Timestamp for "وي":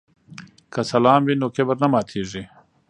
1.25-1.35